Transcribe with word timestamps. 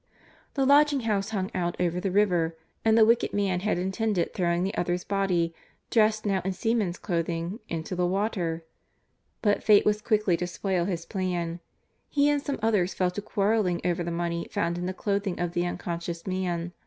The 0.55 0.65
lodging 0.65 1.01
house 1.01 1.29
hung 1.29 1.51
out 1.53 1.79
over 1.79 1.99
the 1.99 2.09
river 2.09 2.57
and 2.83 2.97
the 2.97 3.05
wicked 3.05 3.33
man 3.33 3.59
had 3.59 3.77
intended 3.77 4.33
throwing 4.33 4.63
the 4.63 4.73
other's 4.73 5.03
body, 5.03 5.53
dressed 5.91 6.25
now 6.25 6.41
in 6.43 6.53
seaman's 6.53 6.97
clothing, 6.97 7.59
into 7.69 7.95
the 7.95 8.07
water. 8.07 8.65
But 9.43 9.61
fate 9.61 9.85
was 9.85 10.01
quickly 10.01 10.35
to 10.37 10.47
spoil 10.47 10.85
his 10.85 11.05
plan. 11.05 11.59
He 12.09 12.29
and 12.31 12.41
some 12.41 12.57
others 12.63 12.95
fell 12.95 13.11
to 13.11 13.21
quarreling 13.21 13.79
over 13.85 14.03
the 14.03 14.09
money 14.09 14.47
found 14.49 14.79
in 14.79 14.87
the 14.87 14.93
clothing 14.95 15.39
of 15.39 15.53
the 15.53 15.67
unconscious 15.67 16.25
man. 16.25 16.73